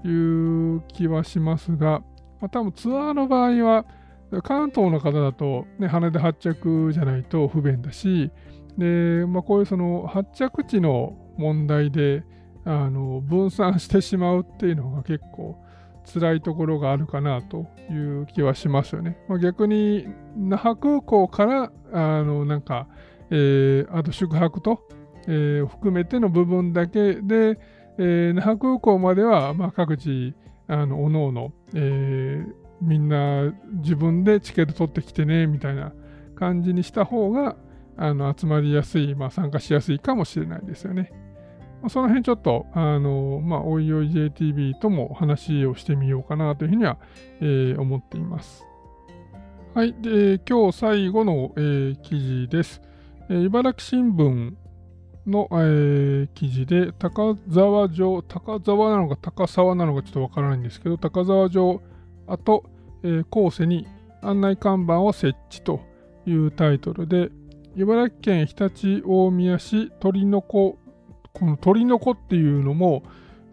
[0.05, 2.01] いう気はしますが、
[2.41, 3.85] まあ、多分ツアーの場合は
[4.43, 8.31] 関東の方だと、ね、羽で発着じゃないと不便だし
[8.77, 12.25] で、まあ、こういうその発着地の問題で
[12.65, 15.57] あの分散してしまうっていうのが結構
[16.07, 19.19] 辛いところがあるかなという気はしますよね。
[19.29, 22.89] まあ、逆に那覇空港からあのなんか、
[23.31, 24.87] えー、あと宿泊と、
[25.27, 27.59] えー、含めての部分だけで、
[27.99, 30.35] えー、那覇空港までは、まあ、各自、
[30.69, 35.93] あの、おのおの、えー、みんな自分でチケット取ってきてね、みたいな
[36.35, 37.57] 感じにした方が、
[37.97, 41.13] あの、集まりやすい、まあ、参加しやすいかもしれないですよね。
[41.87, 46.99] ま、その辺ちょっと、あの、まあ、おいおい JTB とも話をしてみようかなというふうには、
[47.41, 48.65] えー、思っています。
[49.73, 49.95] はい。
[50.01, 52.83] で、今日最後の、えー、記事です。
[53.29, 54.55] えー、茨城新聞
[55.27, 61.81] の、えー、記事で、高沢城、高沢なのか高沢なのかちょっとわからないんですけど、高沢城
[62.27, 62.65] 跡、
[63.05, 63.87] えー、後世に
[64.23, 65.81] 案内看板を設置と
[66.27, 67.31] いうタイトルで、
[67.77, 70.79] 茨城県常陸大宮市鳥の子、
[71.37, 73.03] この鳥の子っていうのも、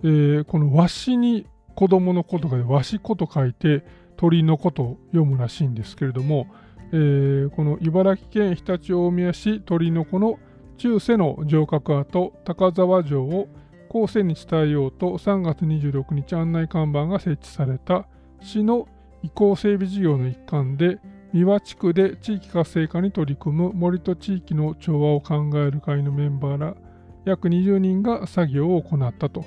[0.03, 3.83] えー、この和紙に子供の子とかで和紙子と書いて
[4.15, 6.47] 鳥の子と読むらしいんですけれども、
[6.93, 10.39] えー、この茨城県常陸大宮市鳥の子の
[10.77, 13.49] 中世の城郭跡高沢城を
[13.89, 18.07] 後世に伝えようと3月26日案内看板が設置された
[18.39, 18.87] 市の
[19.23, 20.99] 移行整備事業の一環で
[21.33, 26.75] 三輪地区で地域活性化に取り組む森と地域の調和を考える会のメンバーら
[27.25, 29.45] 約20人が作業を行ったと。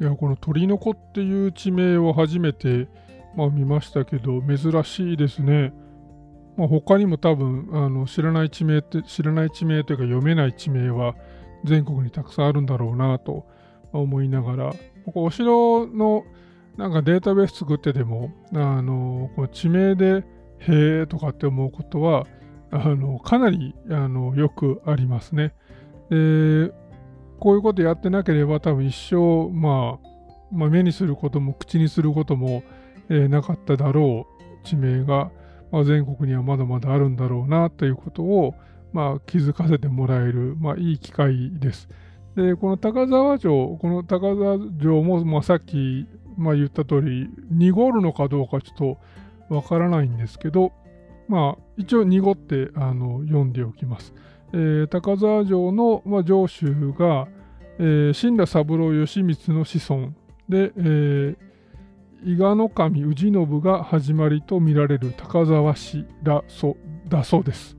[0.00, 2.88] いや、この鳥の子っていう地名を初めて、
[3.36, 5.72] まあ、見ましたけど、珍しいですね。
[6.56, 11.16] まあ、他にも多分あの知らない地名って知らない地名というか読めない地名は
[11.64, 13.46] 全国にたくさんあるんだろうなと
[13.92, 14.72] 思いながら
[15.14, 16.24] お城の
[16.76, 20.24] なんかデータベース作っててもあのこの地名で
[20.60, 22.26] 「へえ」とかって思うことは
[22.70, 25.54] あのかなりあのよくありますね。
[26.10, 26.72] で
[27.44, 30.08] こういうことやってなければ多分一生、まあ、
[30.50, 32.64] まあ目にすることも口にすることも、
[33.08, 34.26] えー、なかっただろ
[34.64, 35.30] う地名が
[35.74, 38.54] まあ、全国にはまだまだあるんだろうなということを、
[38.92, 41.88] まあ、気づかせてもらえる、まあ、いい機会です。
[42.36, 48.76] で、この高沢城、この高沢城も、まあ、さっき、まあ、言った通り、濁るのかどうかちょっ
[49.48, 50.70] とわからないんですけど、
[51.26, 54.14] まあ、一応濁ってあの読んでおきます。
[54.52, 57.26] えー、高沢城の、まあ、城主が、
[57.78, 60.08] えー、死んだ三郎義満の子孫
[60.48, 61.36] で、えー、
[62.24, 66.76] 伊賀の神氏信が始まりと見られる高沢氏だそ
[67.08, 67.76] だそうです。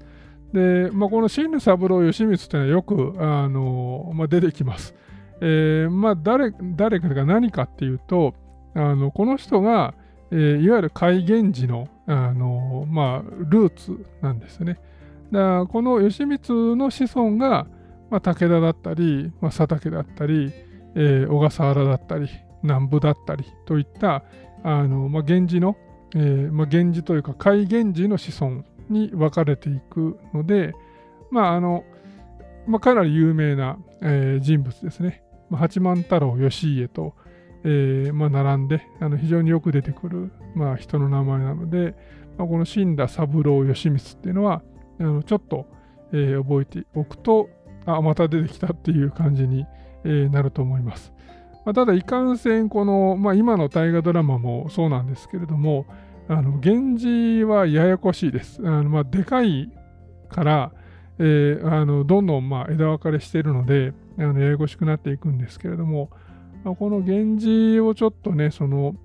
[0.53, 4.95] で、まあ、この新野三郎義満というのはよく、あのまあ、出てきます。
[5.41, 8.33] えー、まあ誰、誰かが何かっていうと、
[8.73, 9.93] あのこの人が、
[10.31, 14.79] えー、いわゆる戒厳寺の、あのまあ、ルーツなんですね。
[15.31, 17.67] だこの義満の子孫が、
[18.09, 20.53] まあ、武田だったり、まあ、佐竹だったり、
[20.95, 22.29] えー、小笠原だったり、
[22.65, 24.23] 南部だったりといった
[24.63, 25.77] あの、まあ、源氏の、
[26.15, 30.73] えーまあ、源氏というか戒厳寺の子孫に分かれていくので、
[31.31, 31.83] まああの
[32.67, 35.23] まあ、かなり有名な、えー、人物ですね。
[35.49, 37.13] まあ、八幡太郎義家と、
[37.63, 41.95] えーまあ、並んであの非常によく出てくる、まあ、人の名前なので、
[42.37, 44.63] まあ、この死んだ三郎義満っていうのは
[44.99, 45.67] あのちょっと、
[46.11, 47.49] えー、覚えておくと
[47.85, 49.65] あまた出てきたっていう感じに、
[50.03, 51.13] えー、なると思います。
[51.65, 55.87] まあ、ただいかんせんこの、まあ、今の大河ドラマもそうなんですけれども
[56.27, 58.61] あの源氏はややこしいです。
[58.63, 59.71] あのまあ、でかい
[60.29, 60.71] から、
[61.19, 66.09] えー、あのどんどんまあ枝分かれしているのであのややこしくなっていくんですけれども、
[66.63, 67.41] まあ、この源
[67.75, 68.95] 氏をちょっとねその、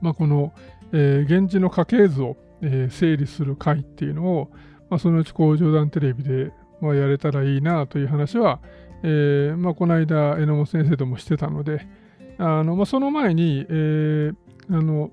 [0.00, 0.52] まあ、この、
[0.92, 4.50] えー、源氏の家系図を、えー、整理する会っていうのを、
[4.90, 8.60] まあ、そのうち工場団テレビで、まあ、やれたらいいなという話は、
[9.02, 11.86] えーまあ、この間榎本先生ともしてたので
[12.38, 14.34] あの、まあ、その前に、えー、
[14.70, 15.10] あの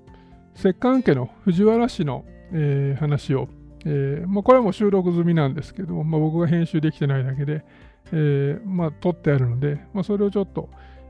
[0.54, 3.48] 摂関家の藤原氏の、えー、話を、
[3.84, 7.64] えーまあ、これはも収録済みなんですけども、まあ、僕が編集できてないだけで、
[8.12, 10.68] えーまあ、撮ってあるので、まあ、それをちょっと、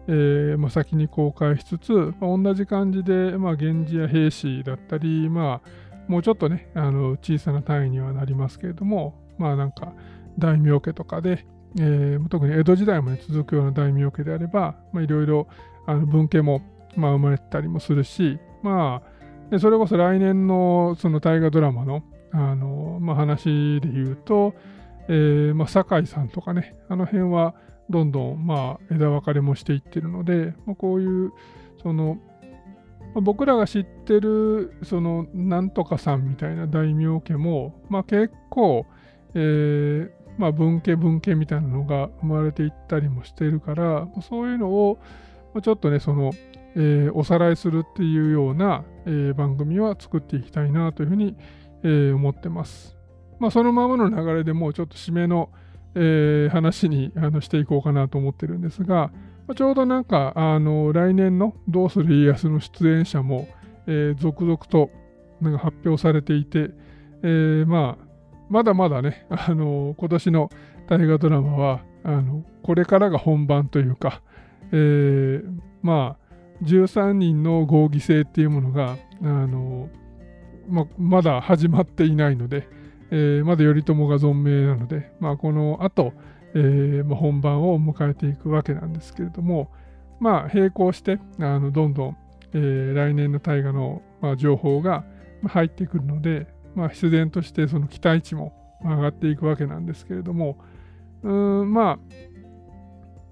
[0.09, 5.69] えーまあ、先に公開しつつ、まあ、同じ感じで、まあ、源氏や兵士だったり、まあ、
[6.09, 9.93] もうちょっとね、あの小さな単位にはなりますけれども、まあなんか
[10.39, 11.47] 大名家とかで、
[11.79, 15.49] えー、特に江戸時代まで続くような大名家であれば、いろいろ
[15.87, 16.63] 文家も、
[16.97, 19.03] まあ、生まれたりもするし、ま
[19.53, 24.55] あ、それこそ来年のその大河ドラマのあの、まあ、話で言うと、
[25.09, 27.55] えーまあ、酒井さんとかね、あの辺は
[27.91, 31.33] どんどん、まあ、枝分かれもしていってるので、まあ、こういう、
[31.83, 32.19] その、
[33.15, 38.87] まあ、僕らが知ってる、その、なんとかさんみたいな大名家も、まあ、結構、
[39.35, 44.99] えー、まあ、文家文家みたいなのが生まれていったりもしているから、そういうのを、
[45.63, 46.33] ちょっとね、その、
[46.75, 51.37] えー、おさらいするっていうような、えー、番組は作っていきたいなというふうに、
[51.83, 52.97] えー、思ってます。
[53.39, 55.51] まあ、そのままの流れでもうちょっと締めの、
[55.95, 59.11] え話にあのしていこうかなと思ってるんですが、
[59.47, 63.47] まあ、ちょうどなんかあの来年の「どうする家康」の出演者も、
[63.87, 64.89] え続々と
[65.43, 66.71] なんか発表されていて、
[67.23, 68.12] えまあ
[68.53, 70.51] まだまだね、あの今年の
[70.87, 74.21] 大河ドラマはあのこれからが本番というか、
[74.73, 79.89] えー、まあ13人の合議制っていうものが、あの
[80.69, 82.69] ままだ始まっていないので、
[83.11, 86.13] えー、まだ頼朝が存命なので、まあ、この後、
[86.55, 89.71] えーま本番を迎えていくわけなんですけれども、
[90.21, 92.17] まあ、並行してあのどんどん、
[92.53, 95.07] えー、来年の大河の、まあ、情報が
[95.47, 100.59] 入ってくるので、まあ、必然としてその期待値も上がっていくわけなんですけれども、
[101.23, 101.99] うんま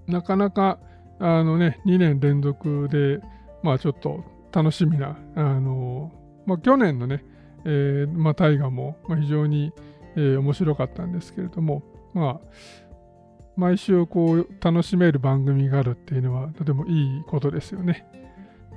[0.09, 0.79] あ、なかなか
[1.21, 3.21] あのね、2年連続で、
[3.63, 6.11] まあちょっと楽しみな、あの、
[6.47, 7.23] まあ去年のね、
[7.67, 9.71] えー、まあ大河も、非常に、
[10.17, 11.83] えー、面白かったんですけれども、
[12.15, 12.49] まあ、
[13.55, 18.07] 毎週こう楽しめる番組があるっていうのはとてもいいことですよね。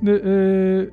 [0.01, 0.91] で、えー、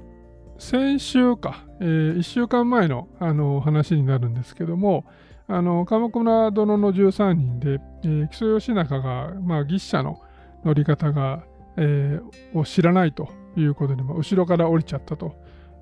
[0.61, 5.07] 先週か、えー、1週間前のあの話になるんですけども、
[5.49, 10.21] あの鎌倉殿の13人で、えー、木曽義仲が、まあ、牛車の
[10.63, 11.45] 乗り方が、
[11.79, 15.35] えー、を知らないということで、まあ、後ろから降りちゃったと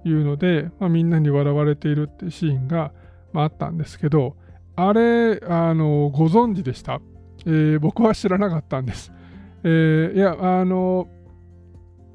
[0.05, 2.93] いうので、まあ、みんなに笑われているってシーンが、
[3.33, 4.37] まあ、あったんですけど、
[4.77, 7.01] あれ、あのご存知でした、
[7.47, 9.13] えー、僕は知らなかったんです。
[9.65, 11.09] えー、いや、あの、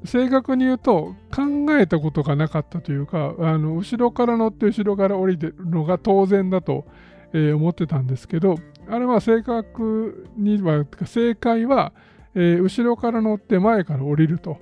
[0.04, 6.84] 正確に言うと考えたことがなかったというか、あの後ろから乗って後ろから降りてるのが当然だと、
[7.32, 8.56] え、思ってたんですけど、
[8.88, 11.92] あれは正確には、正解は、
[12.34, 14.58] えー、後ろから乗って前から降りると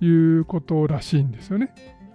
[0.00, 1.72] いうことらしいんですよね。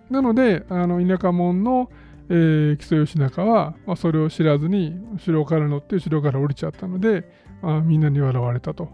[0.10, 1.90] なので、あの田舎者の、
[2.30, 7.24] えー、木曽義仲は、まあ、それを知らずに後ろから乗って後ろから降りちゃったので、
[7.62, 8.90] あみんなに笑われたと。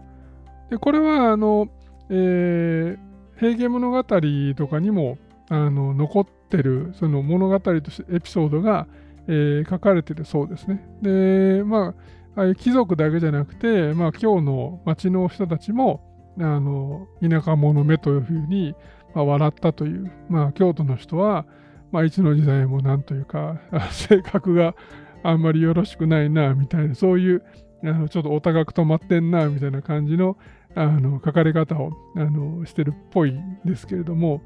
[0.70, 1.68] でこれはあの、
[2.08, 3.09] えー、
[3.40, 5.16] 平家物語とかにも
[5.48, 8.86] あの残ってるその物語としてエピソードが、
[9.26, 10.86] えー、書かれてるそうですね。
[11.00, 11.94] で、ま
[12.36, 16.06] あ、あ貴族だけじゃなくて、まあ、今日の町の人たちも、
[16.38, 18.74] あの田舎者目というふうに、
[19.14, 21.46] まあ、笑ったという、まあ、京都の人は、
[21.90, 23.58] まあ、いつの時代もなんというか、
[23.90, 24.74] 性格が
[25.22, 27.42] あんまりよろしくないな、みたいな、そういう
[27.82, 30.36] あのちょっとお高く止まってんな、みたいな感じの
[30.74, 34.42] あの書かれ方をあのしてるっぽいんですけれども、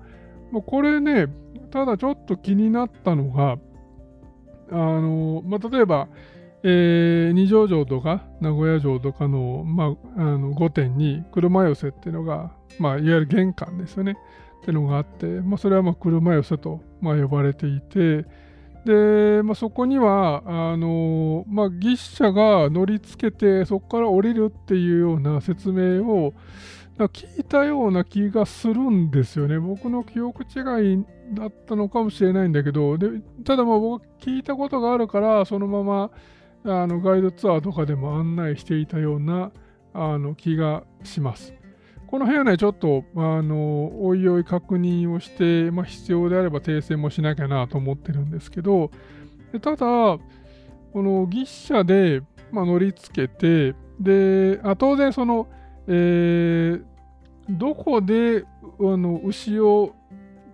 [0.51, 1.29] もうこれね、
[1.71, 3.59] ただちょっと気になったのが、
[4.71, 6.09] あのまあ、例えば、
[6.63, 14.17] えー、二条城とか名古屋城とかの,、まあ、あの御殿に車寄せっていうのが、まあ、いわゆる玄関ですよね。
[14.63, 18.25] っていうのがあって、まあ、それはまあ車寄せと、まあ、呼ばれていて、
[18.85, 26.35] で、まあ、そこにはあの、まあ、牛車が乗りつけてそこから降りるっていうような説明を
[26.99, 29.59] 聞いたような気がするんですよね。
[29.59, 33.09] 僕の記憶違いだったのかもしれないんだけどで
[33.45, 36.11] ただまあ僕聞いたことがあるからそのまま
[36.65, 39.51] あのガイドツアーとかでも案内していたような
[39.93, 41.55] あの気がします。
[42.15, 48.93] この辺はね、ちょっと、あの、おいおい確認をして、まあ、必要であれば訂正もしなきゃなと思ってるんですけど、
[49.61, 50.21] ただ、こ
[50.95, 55.49] の牛車で、まあ、乗りつけて、で、あ当然その、
[55.89, 56.85] えー、
[57.49, 58.45] どこで
[58.79, 59.97] あの牛を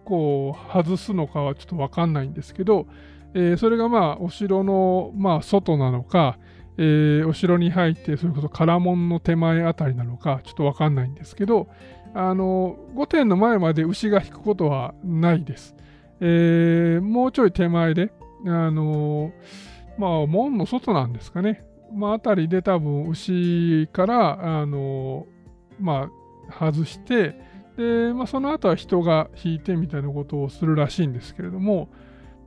[0.07, 2.87] こう外すのかはちょっとわかんないんですけど、
[3.35, 6.39] えー、それがまあお城の、まあ、外なのか、
[6.79, 11.69] えー、お城に入って、それこそ唐門の手前あたりなのか、ちょっとわかんないんですけど、
[12.15, 15.77] あの、御殿の前まで牛が引くことはないです。
[16.21, 18.13] えー、もうちょい手前で、
[18.47, 19.33] あの、
[19.99, 21.65] まあ、門の外なんですかね。
[21.95, 25.27] まあ、あたりで多分牛から、あの、
[25.79, 26.11] ま
[26.51, 27.41] あ、外して、
[27.77, 31.89] で、まあ、その後は人が引いてみたいなことをするらしいんですけれども、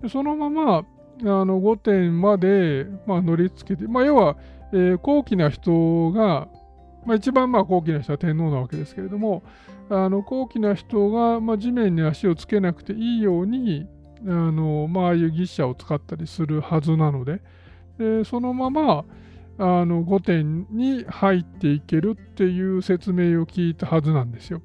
[0.10, 0.86] そのまま、
[1.24, 4.36] あの御殿まで、まあ、乗りつけて、まあ、要は、
[4.74, 6.48] えー、高貴な人が、
[7.06, 9.44] まあ、一番まあ高貴な人は天皇なわけですけれども、
[9.90, 13.88] あの高貴な人が、まあ、地面に足をつけなくていいように、
[14.26, 17.42] あのまあ、ああいう牛車を使ったりするはずなので、
[17.98, 19.06] でそのまま
[19.60, 24.62] あの御殿に入っていけるっていう説明を聞いたはずなんですよ。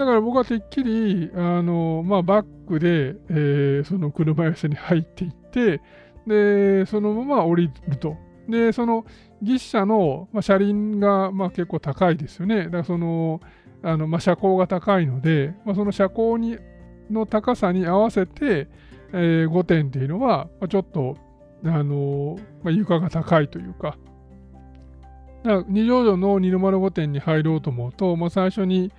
[0.00, 5.82] だから僕はてっきり、あの、まあ、バックで、えー、その車寄せに入っていって、
[6.26, 8.16] で、そのまま降りると。
[8.48, 9.04] で、その、
[9.42, 12.64] 牛車の、まあ、車輪が、まあ、結構高いですよね。
[12.64, 13.42] だからその、
[13.82, 16.56] あのまあ、車高が高いので、まあ、その車高に
[17.10, 18.68] の高さに合わせて、
[19.12, 21.18] えー、5点っていうのは、まあ、ちょっと、
[21.62, 23.98] あのまあ、床が高いというか、
[25.44, 28.90] だから二条城の二の丸御殿に入ろうと思うと、まあ、最初に、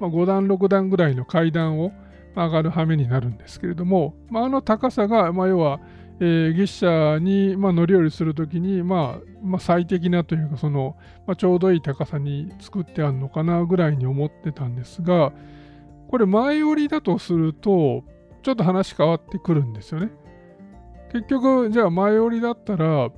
[0.00, 1.92] まあ、5段6段ぐらいの階段を
[2.34, 5.80] 上がる羽目になるんですけれども、まあ、あの高さが、まあ、要は、
[6.20, 15.32] えー、牛車に、まあ、乗り降りするときに、まあまあ、最適なというかその、まあ、ちょうどいい高さに作ってあるのかなぐらいに思ってたんですが
[16.08, 18.04] これ前降りだとすると
[18.42, 20.10] ちょっと話変わってくるんですよね。
[21.12, 23.08] 結局じゃあ前降りだったら、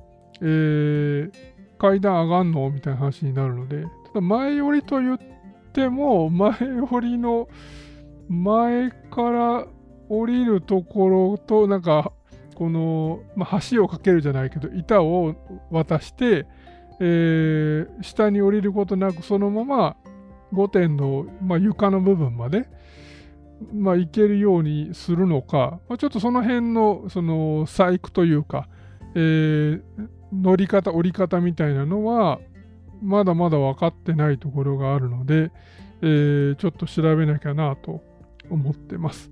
[0.41, 1.31] えー、
[1.77, 2.69] 階段上がんの？
[2.69, 5.36] みたいな話になるのでただ前降りと言って
[5.77, 6.53] ても前
[6.89, 7.47] 降りの
[8.27, 9.67] 前から
[10.09, 12.11] 降りるところとなんか
[12.55, 15.35] この、まあ、橋を架けるじゃないけど板を
[15.69, 16.47] 渡して、
[16.99, 19.97] えー、下に降りることなくそのまま
[20.51, 22.67] 御殿の、まあ、床の部分まで、
[23.71, 28.67] まあ、行けるようにするのか、まあ、ちょっとその辺のその細工というか、
[29.13, 29.81] えー、
[30.33, 32.39] 乗り方降り方みたいなのは
[33.01, 35.51] まだまだ分かってないところがあるので、
[36.01, 38.03] えー、ちょっと調べなきゃなと
[38.49, 39.31] 思ってます。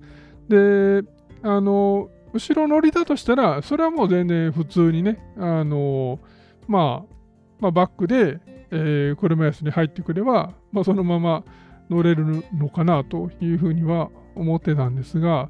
[0.50, 1.04] で、
[1.44, 6.20] あの、後ろ乗りだとしたら、それはもう全然普通にね、あの、
[6.68, 7.16] まあ、
[7.60, 8.40] まあ、バックで、
[8.72, 11.44] えー、車椅子に入ってくれば、まあ、そのまま
[11.90, 15.50] 乗れるのかなというふうには思ってたんですが、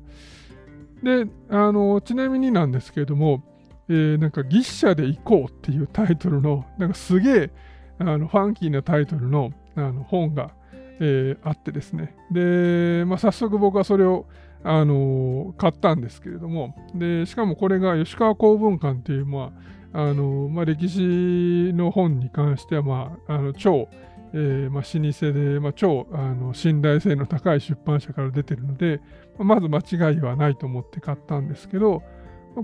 [1.01, 3.43] で、あの、ちなみになんですけれども、
[3.87, 7.51] えー、なんか、牛車で行こうっていうタイトルの、なんかすげえ、
[7.99, 10.51] あのファンキーなタイトルのあの本が、
[10.99, 12.15] えー、あってですね。
[12.31, 14.25] で、まあ、早速僕はそれを、
[14.63, 19.51] あのー、買ったんですけれども、で、しかもこれが吉川公文館っていう、ま
[19.93, 23.89] あ、あのー、まあ、歴史の本に関しては、まあ、あの超、
[24.33, 28.99] えーまあ、老舗で、まあ、超あの信頼性の高い出版社から出てるので、
[29.37, 32.03] まず間違いはないと思って買ったんですけど、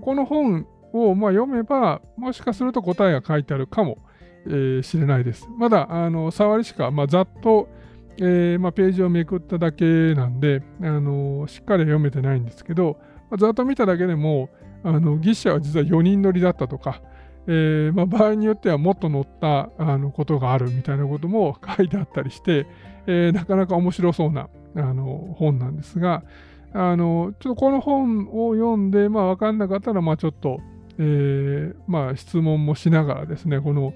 [0.01, 3.97] この本をまあ読めば、もしかすると答えが書いてあるかも
[4.83, 5.47] 知れないです。
[5.57, 7.67] まだ、あの、触りしか、まあ、ざっと、
[8.17, 12.97] えー、まあ、ページをめくっただけなんで、あのしっかり読めてないんですけど、
[13.29, 14.49] まあ、ざっと見ただけでも、
[14.83, 17.01] あの牛車は実は4人乗りだったとか、
[17.47, 22.67] えーまあ、場合によってはもっと乗ったあのことがあるみたいなことも 書いてあったりして、
[23.07, 26.23] え、なかなか面白そうなあの本なんですが、
[26.73, 30.59] あのちょっとこの本を読んで、まあ、分かんなかったら、まあ、ちょっと、
[30.97, 33.93] えーまあ、質問もしながらですね、この、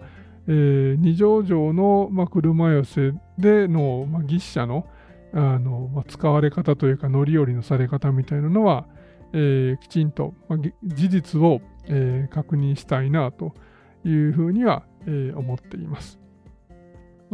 [0.48, 4.88] えー、二条城の、まあ、車寄せでの、まあ、牛車の
[5.34, 8.88] あの、まあ、使われ方というか乗り降りのされ方みたいなのは、
[9.34, 13.54] えー、きちんと、まあ、事実を、えー、確認したいなと
[14.06, 16.20] いうふうには、えー、思っています。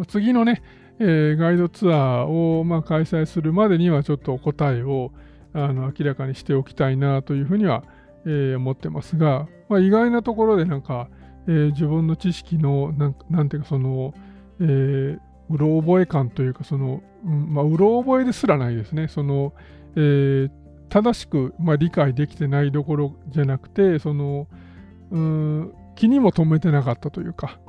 [0.08, 0.64] 次のね、
[1.00, 5.12] えガイドツアーを、まあ、開催するまでにはちょっと答えを
[5.54, 7.84] あの明らかにしておきたいなというふうには、
[8.26, 11.10] え思ってますが、まあ、意外なところでなんか、
[11.48, 14.14] え自分の知識のなんなんていうかその、
[14.60, 15.20] えー、
[15.50, 19.54] うろ覚え感というかその、うんまあ、うろ覚えですらないですねその、
[19.96, 20.52] えー、
[20.90, 24.48] 正しく、まあ、理解できてないどころじゃなくてその
[25.12, 27.60] うん気にも留めてなかったというか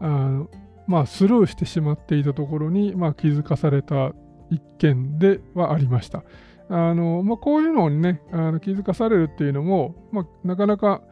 [0.00, 0.44] あ、
[0.86, 4.12] まあ、スルーしてしまっていたところに、まあ、気づかされた
[4.50, 6.24] 一件ではありました。
[6.68, 11.02] あのまあ、こういうのにねあの気づかされるっていうのも、まあ、なかなか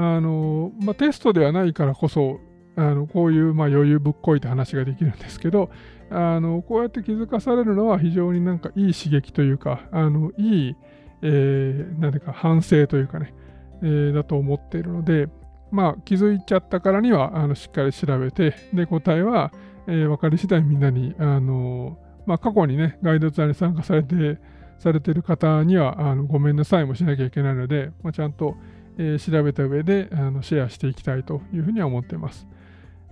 [0.00, 2.40] あの、まあ、テストではないからこそ
[2.76, 5.70] あのこういう、ま、余裕ぶっこいて話ができるんですけど
[6.10, 10.76] あのこうやって気づかされるのは非常になんかいい刺激というかあのいい
[11.22, 13.34] えー、なんていうか反省というかね、
[13.82, 15.28] えー、だと思っているので、
[15.70, 19.52] まあ気づいちゃったからにはあのしっかり調べて、で答えは、
[19.86, 24.38] えー、分かり次第みんなに、あのまあ過去にね、ガイドツアーに参加されて、
[24.78, 28.54] されてる方にはあのごめんなさいもしなきゃいけないので、まあ、ちゃんと、
[28.98, 32.46] えー、調べた上であのシェアしていきたいというふうには思っています。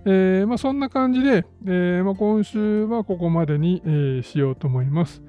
[0.05, 5.21] えーまあ、そんな感じで、えーまあ、今週はここまでに、えー、しようと思います。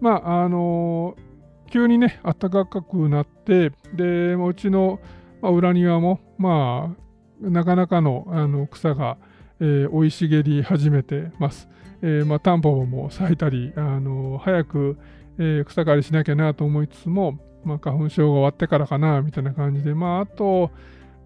[0.00, 1.26] まああのー
[1.70, 5.00] 急にね、暖かくなって、で、うちの、
[5.42, 6.94] まあ、裏庭も、ま
[7.42, 9.18] あ、なかなかのあの草が、
[9.60, 11.68] えー、生い茂り始めてます。
[12.02, 14.98] えー、まあ、タンポポも咲いたり、あの早く、
[15.38, 20.70] えー、草刈りしなきゃなと思いつつも、まあ、花粉症が終わってからかな、みたいな感じで、まあ、あと、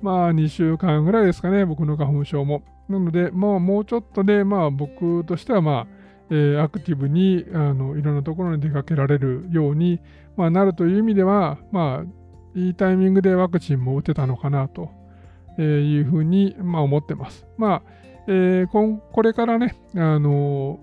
[0.02, 2.62] まあ、2週間ぐらいですかね、僕の花粉症も。
[2.88, 10.00] なので、まあ、もうちょっとで、まあ、僕としては、まあ、えー、アクティブにあのいろんなところに出かけられるように、
[10.36, 14.90] まあ、なるという意味では、まあ、いいタイミングでワクチンも打てたのかなと
[15.60, 17.46] いうふうに、まあ、思ってます。
[17.58, 17.82] まあ
[18.26, 20.78] えー、ここれからね、あの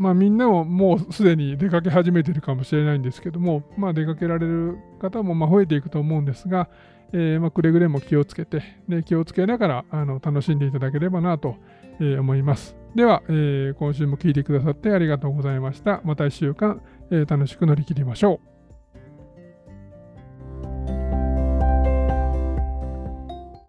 [0.00, 6.70] まあ、みんなももうすでに出かけ始めてるかもしれないんですけども、まあ、出かけられる方もま増えていくと思うんですが、
[7.12, 11.56] えー、まくれぐれも気をつけて、で気をつけながらあの楽しんでいただければなと、
[12.00, 12.74] 思います。
[12.94, 16.00] では、えー、今週も聞いてくださってありがとうございました。
[16.02, 16.80] また1週間、
[17.10, 18.59] え楽しく乗り切りましょう。